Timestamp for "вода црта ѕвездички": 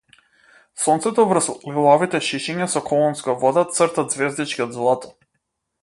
3.45-4.67